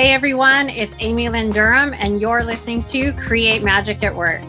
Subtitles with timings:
[0.00, 4.40] Hey everyone, it's Amy Lynn Durham, and you're listening to Create Magic at Work.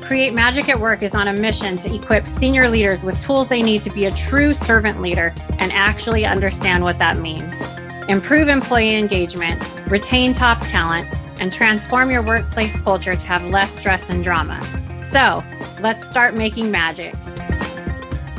[0.00, 3.60] Create Magic at Work is on a mission to equip senior leaders with tools they
[3.60, 7.60] need to be a true servant leader and actually understand what that means.
[8.08, 9.60] Improve employee engagement,
[9.90, 14.62] retain top talent, and transform your workplace culture to have less stress and drama.
[14.96, 15.42] So,
[15.80, 17.16] let's start making magic.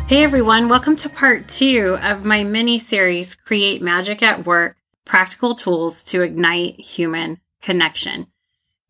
[0.08, 4.78] Hey everyone, welcome to part two of my mini series, Create Magic at Work
[5.12, 8.28] Practical Tools to Ignite Human Connection.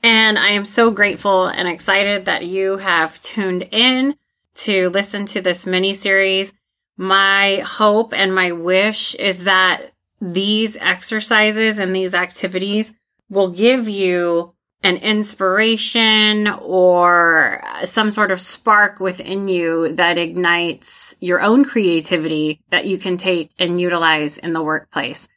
[0.03, 4.15] And I am so grateful and excited that you have tuned in
[4.57, 6.53] to listen to this mini series.
[6.95, 12.93] My hope and my wish is that these exercises and these activities
[13.27, 14.53] will give you
[14.83, 22.85] an inspiration or some sort of spark within you that ignites your own creativity that
[22.85, 25.27] you can take and utilize in the workplace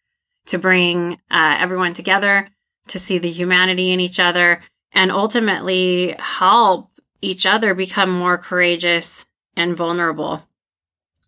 [0.46, 2.48] to bring uh, everyone together,
[2.88, 9.26] to see the humanity in each other, and ultimately help each other become more courageous
[9.56, 10.42] and vulnerable.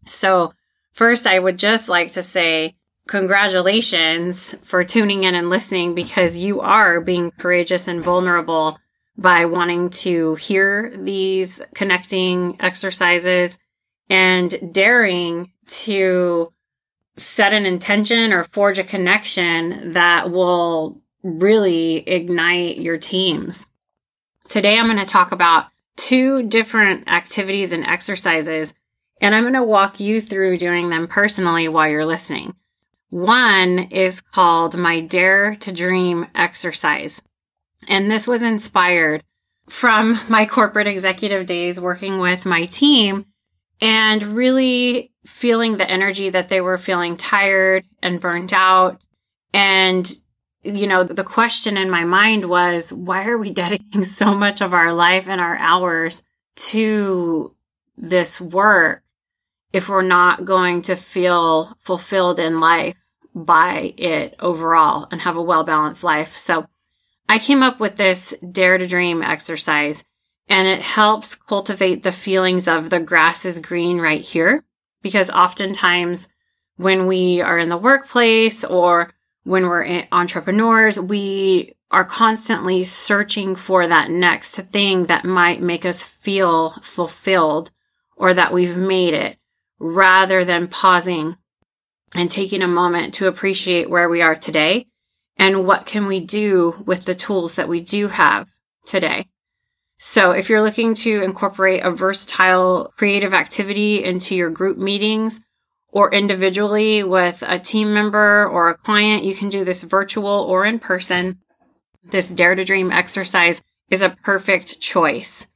[0.06, 0.52] So,
[0.92, 2.76] first, I would just like to say
[3.08, 8.78] congratulations for tuning in and listening because you are being courageous and vulnerable
[9.16, 13.58] by wanting to hear these connecting exercises
[14.08, 16.52] and daring to
[17.16, 23.68] set an intention or forge a connection that will really ignite your teams.
[24.48, 28.74] Today, I'm going to talk about two different activities and exercises,
[29.20, 32.54] and I'm going to walk you through doing them personally while you're listening.
[33.10, 37.22] One is called my Dare to Dream exercise.
[37.88, 39.22] And this was inspired
[39.68, 43.26] from my corporate executive days working with my team
[43.80, 49.04] and really feeling the energy that they were feeling tired and burnt out.
[49.52, 50.10] And,
[50.62, 54.72] you know, the question in my mind was, why are we dedicating so much of
[54.72, 56.22] our life and our hours
[56.56, 57.54] to
[57.96, 59.02] this work
[59.72, 62.96] if we're not going to feel fulfilled in life
[63.34, 66.38] by it overall and have a well balanced life.
[66.38, 66.66] So
[67.28, 70.04] I came up with this dare to dream exercise
[70.48, 74.64] and it helps cultivate the feelings of the grass is green right here.
[75.02, 76.28] Because oftentimes
[76.76, 79.12] when we are in the workplace or
[79.44, 86.02] when we're entrepreneurs, we are constantly searching for that next thing that might make us
[86.02, 87.70] feel fulfilled
[88.16, 89.38] or that we've made it
[89.78, 91.36] rather than pausing
[92.14, 94.86] and taking a moment to appreciate where we are today
[95.36, 98.48] and what can we do with the tools that we do have
[98.84, 99.28] today.
[99.98, 105.40] So if you're looking to incorporate a versatile creative activity into your group meetings
[105.88, 110.66] or individually with a team member or a client, you can do this virtual or
[110.66, 111.38] in person.
[112.04, 115.48] This Dare to Dream exercise is a perfect choice.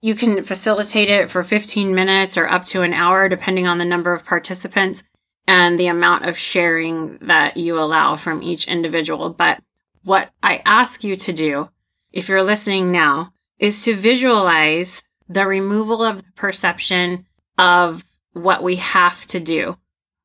[0.00, 3.84] You can facilitate it for 15 minutes or up to an hour, depending on the
[3.84, 5.04] number of participants
[5.46, 9.30] and the amount of sharing that you allow from each individual.
[9.30, 9.60] But
[10.02, 11.68] what I ask you to do,
[12.12, 17.26] if you're listening now, is to visualize the removal of the perception
[17.58, 19.76] of what we have to do,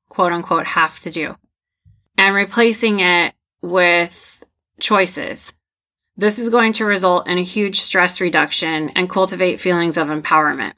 [0.09, 1.37] quote unquote, have to do,
[2.17, 4.43] and replacing it with
[4.79, 5.53] choices.
[6.17, 10.73] This is going to result in a huge stress reduction and cultivate feelings of empowerment.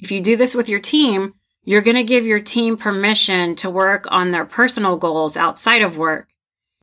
[0.00, 3.70] If you do this with your team, you're going to give your team permission to
[3.70, 6.28] work on their personal goals outside of work.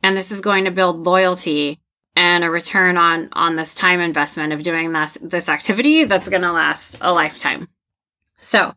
[0.02, 1.80] And this is going to build loyalty
[2.18, 6.42] and a return on, on this time investment of doing this, this activity that's going
[6.42, 7.70] to last a lifetime.
[8.42, 8.74] So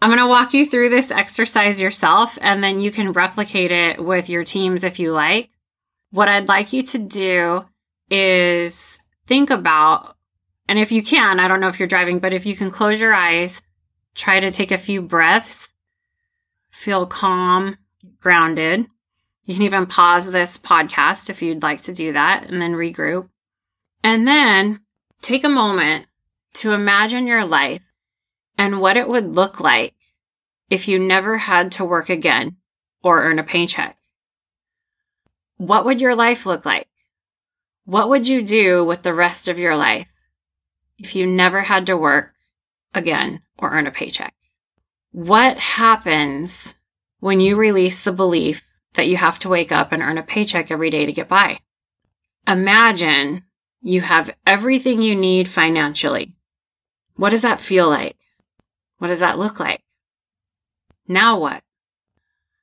[0.00, 4.02] I'm going to walk you through this exercise yourself and then you can replicate it
[4.02, 5.50] with your teams if you like.
[6.10, 7.64] What I'd like you to do
[8.10, 10.16] is think about,
[10.68, 13.00] and if you can, I don't know if you're driving, but if you can close
[13.00, 13.62] your eyes
[14.14, 15.68] Try to take a few breaths.
[16.70, 17.78] Feel calm,
[18.20, 18.86] grounded.
[19.44, 23.28] You can even pause this podcast if you'd like to do that and then regroup.
[24.04, 24.80] And then
[25.20, 26.06] take a moment
[26.54, 27.82] to imagine your life
[28.58, 29.94] and what it would look like
[30.70, 32.56] if you never had to work again
[33.02, 33.96] or earn a paycheck.
[35.56, 36.88] What would your life look like?
[37.84, 40.08] What would you do with the rest of your life
[40.98, 42.32] if you never had to work
[42.94, 44.34] again or earn a paycheck.
[45.10, 46.74] What happens
[47.20, 48.62] when you release the belief
[48.94, 51.60] that you have to wake up and earn a paycheck every day to get by?
[52.46, 53.44] Imagine
[53.80, 56.34] you have everything you need financially.
[57.16, 58.16] What does that feel like?
[58.98, 59.82] What does that look like?
[61.08, 61.62] Now what?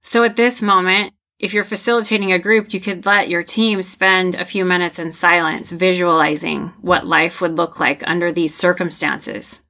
[0.02, 4.36] So at this moment, if you're facilitating a group, you could let your team spend
[4.36, 9.64] a few minutes in silence, visualizing what life would look like under these circumstances.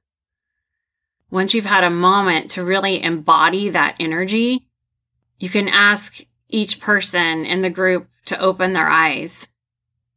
[1.30, 4.66] Once you've had a moment to really embody that energy,
[5.38, 6.20] you can ask
[6.50, 9.48] each person in the group to open their eyes.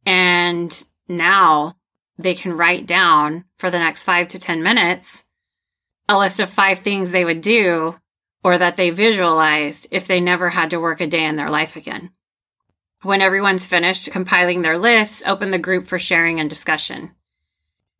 [0.06, 1.76] And now
[2.18, 5.24] they can write down for the next five to 10 minutes
[6.08, 7.96] a list of five things they would do
[8.42, 11.76] or that they visualized if they never had to work a day in their life
[11.76, 12.10] again.
[13.02, 17.12] When everyone's finished compiling their lists, open the group for sharing and discussion.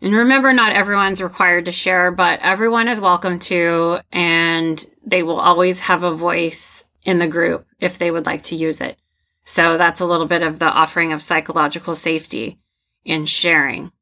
[0.00, 5.40] And remember, not everyone's required to share, but everyone is welcome to, and they will
[5.40, 8.98] always have a voice in the group if they would like to use it.
[9.44, 12.58] So that's a little bit of the offering of psychological safety
[13.04, 13.92] in sharing.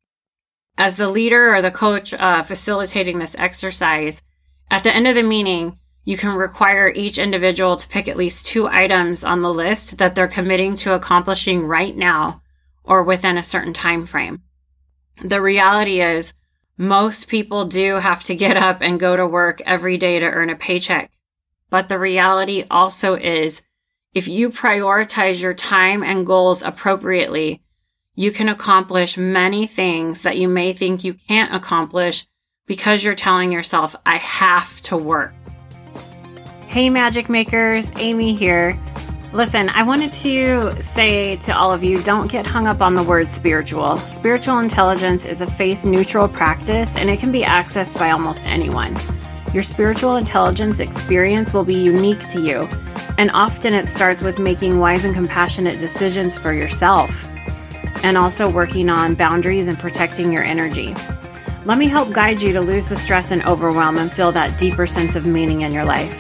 [0.78, 4.22] As the leader or the coach uh, facilitating this exercise,
[4.70, 8.46] at the end of the meeting, you can require each individual to pick at least
[8.46, 12.42] two items on the list that they're committing to accomplishing right now
[12.82, 14.42] or within a certain time frame.
[15.22, 16.32] The reality is
[16.76, 20.50] most people do have to get up and go to work every day to earn
[20.50, 21.12] a paycheck.
[21.72, 23.62] But the reality also is
[24.12, 27.62] if you prioritize your time and goals appropriately,
[28.14, 32.26] you can accomplish many things that you may think you can't accomplish
[32.66, 35.32] because you're telling yourself, I have to work.
[36.66, 38.78] Hey, magic makers, Amy here.
[39.32, 43.02] Listen, I wanted to say to all of you don't get hung up on the
[43.02, 43.96] word spiritual.
[43.96, 48.94] Spiritual intelligence is a faith neutral practice and it can be accessed by almost anyone.
[49.52, 52.68] Your spiritual intelligence experience will be unique to you,
[53.18, 57.28] and often it starts with making wise and compassionate decisions for yourself
[58.02, 60.94] and also working on boundaries and protecting your energy.
[61.64, 64.86] Let me help guide you to lose the stress and overwhelm and feel that deeper
[64.86, 66.12] sense of meaning in your life.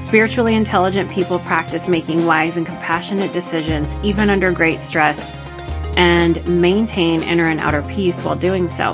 [0.00, 5.32] Spiritually intelligent people practice making wise and compassionate decisions, even under great stress,
[5.96, 8.92] and maintain inner and outer peace while doing so.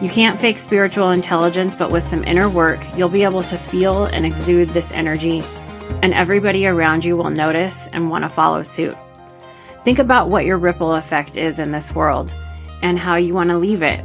[0.00, 4.04] You can't fake spiritual intelligence, but with some inner work, you'll be able to feel
[4.04, 5.42] and exude this energy,
[6.02, 8.96] and everybody around you will notice and want to follow suit.
[9.84, 12.30] Think about what your ripple effect is in this world
[12.82, 14.04] and how you want to leave it.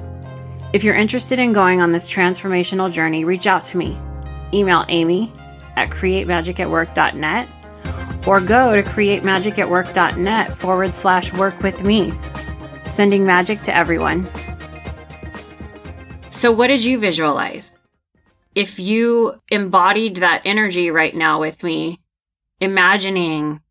[0.71, 3.97] If you're interested in going on this transformational journey, reach out to me.
[4.53, 5.33] Email Amy
[5.75, 7.49] at createmagicatwork.net
[8.25, 12.13] or go to createmagicatwork.net forward slash work with me.
[12.85, 14.25] Sending magic to everyone.
[16.41, 17.77] So, what did you visualize?
[18.55, 21.99] If you embodied that energy right now with me,
[22.59, 23.61] imagining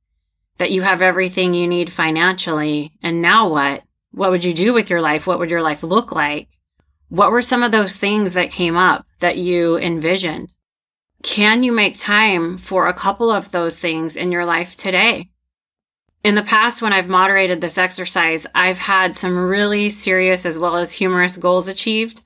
[0.59, 3.83] that you have everything you need financially, and now what?
[4.13, 5.27] What would you do with your life?
[5.27, 6.47] What would your life look like?
[7.09, 10.51] What were some of those things that came up that you envisioned?
[11.25, 15.29] Can you make time for a couple of those things in your life today?
[16.23, 20.77] In the past, when I've moderated this exercise, I've had some really serious as well
[20.77, 22.25] as humorous goals achieved.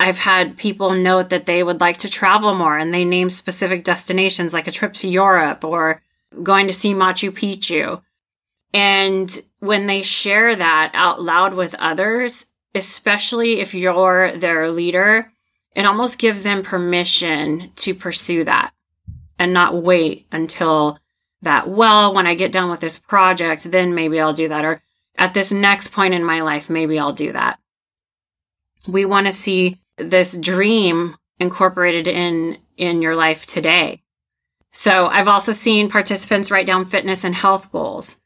[0.00, 3.84] I've had people note that they would like to travel more and they name specific
[3.84, 6.02] destinations like a trip to Europe or
[6.42, 8.02] going to see Machu Picchu.
[8.72, 12.44] And when they share that out loud with others,
[12.74, 15.32] especially if you're their leader,
[15.76, 18.72] it almost gives them permission to pursue that
[19.38, 20.98] and not wait until
[21.42, 24.64] that, well, when I get done with this project, then maybe I'll do that.
[24.64, 24.82] Or
[25.16, 27.60] at this next point in my life, maybe I'll do that.
[28.88, 34.02] We want to see this dream incorporated in, in your life today.
[34.72, 38.16] So I've also seen participants write down fitness and health goals.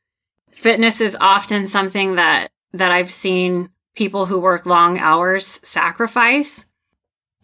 [0.51, 6.67] Fitness is often something that, that I've seen people who work long hours sacrifice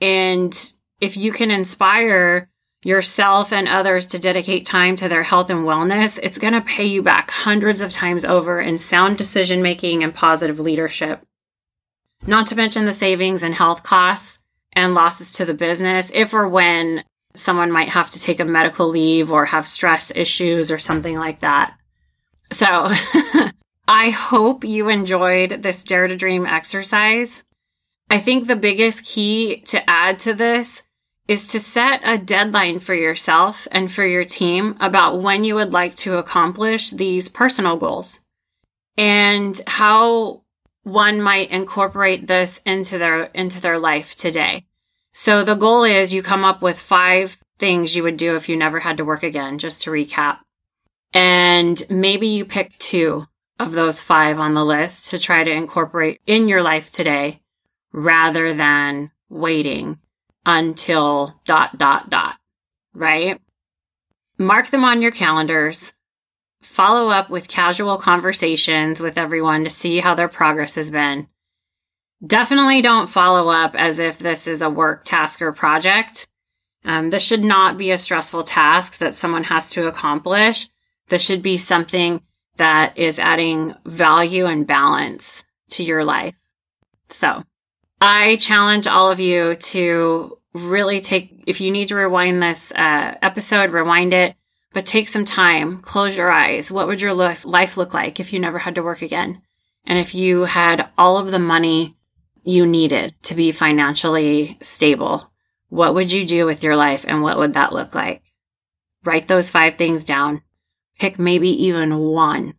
[0.00, 2.50] and if you can inspire
[2.84, 6.84] yourself and others to dedicate time to their health and wellness, it's going to pay
[6.84, 11.24] you back hundreds of times over in sound decision making and positive leadership.
[12.26, 16.48] Not to mention the savings and health costs and losses to the business if or
[16.48, 17.04] when
[17.34, 21.40] someone might have to take a medical leave or have stress issues or something like
[21.40, 21.74] that.
[22.52, 22.66] So
[23.88, 27.44] I hope you enjoyed this Dare to Dream exercise.
[28.08, 30.82] I think the biggest key to add to this
[31.26, 35.72] is to set a deadline for yourself and for your team about when you would
[35.72, 38.20] like to accomplish these personal goals
[38.96, 40.43] and how
[40.84, 44.66] one might incorporate this into their into their life today.
[45.12, 48.56] So the goal is you come up with 5 things you would do if you
[48.56, 50.38] never had to work again just to recap.
[51.12, 53.26] And maybe you pick 2
[53.58, 57.40] of those 5 on the list to try to incorporate in your life today
[57.92, 59.98] rather than waiting
[60.44, 62.34] until dot, dot, dot,
[62.92, 63.40] right?
[64.36, 65.92] Mark them on your calendars.
[66.64, 71.28] Follow up with casual conversations with everyone to see how their progress has been.
[72.26, 76.26] Definitely don't follow up as if this is a work task or project.
[76.84, 80.68] Um, this should not be a stressful task that someone has to accomplish.
[81.08, 82.22] This should be something
[82.56, 86.34] that is adding value and balance to your life.
[87.10, 87.42] So
[88.00, 93.14] I challenge all of you to really take, if you need to rewind this uh,
[93.20, 94.36] episode, rewind it,
[94.74, 96.70] but take some time, close your eyes.
[96.70, 99.40] What would your life look like if you never had to work again?
[99.86, 101.96] And if you had all of the money
[102.42, 105.30] you needed to be financially stable,
[105.68, 108.22] what would you do with your life and what would that look like?
[109.04, 110.42] Write those five things down.
[110.98, 112.54] Pick maybe even one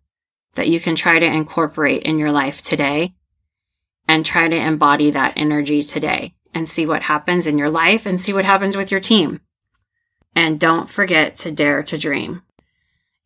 [0.56, 3.14] that you can try to incorporate in your life today
[4.08, 8.22] and try to embody that energy today and see what happens in your life and
[8.22, 9.42] see what happens with your team.
[10.36, 12.42] And don't forget to dare to dream.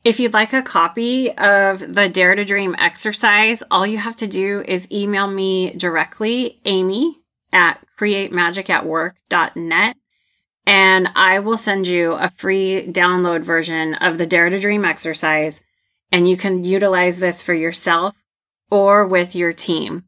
[0.05, 4.27] If you'd like a copy of the Dare to Dream exercise, all you have to
[4.27, 7.17] do is email me directly, Amy
[7.51, 9.97] at createmagicatwork.net,
[10.65, 15.63] and I will send you a free download version of the Dare to Dream exercise.
[16.11, 18.15] And you can utilize this for yourself
[18.71, 20.05] or with your team.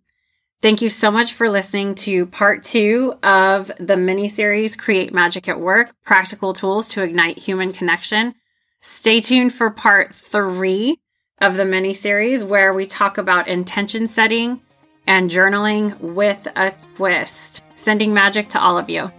[0.61, 5.49] Thank you so much for listening to part two of the mini series Create Magic
[5.49, 8.35] at Work Practical Tools to Ignite Human Connection.
[8.79, 10.99] Stay tuned for part three
[11.39, 14.61] of the mini series where we talk about intention setting
[15.07, 17.63] and journaling with a twist.
[17.73, 19.11] Sending magic to all of you.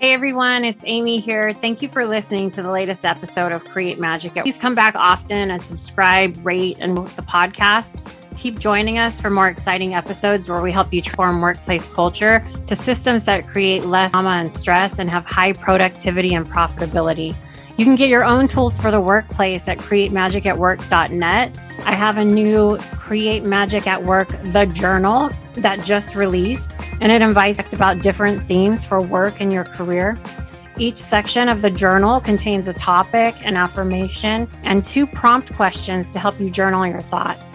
[0.00, 1.52] Hey everyone, it's Amy here.
[1.52, 4.32] Thank you for listening to the latest episode of Create Magic.
[4.32, 8.10] Please come back often and subscribe, rate, and the podcast.
[8.38, 12.76] Keep joining us for more exciting episodes where we help you transform workplace culture to
[12.76, 17.34] systems that create less trauma and stress and have high productivity and profitability.
[17.76, 21.58] You can get your own tools for the workplace at createmagicatwork.net.
[21.84, 27.22] I have a new Create Magic at Work, the journal that just released, and it
[27.22, 30.16] invites about different themes for work and your career.
[30.78, 36.20] Each section of the journal contains a topic, an affirmation, and two prompt questions to
[36.20, 37.52] help you journal your thoughts.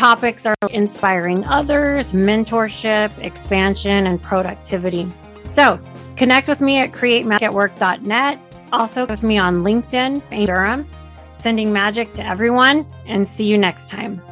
[0.00, 5.06] Topics are inspiring others, mentorship, expansion, and productivity.
[5.46, 5.78] So
[6.16, 8.38] connect with me at createmagicatwork.net.
[8.72, 10.86] Also with me on LinkedIn, Durham,
[11.34, 14.22] sending magic to everyone, and see you next time.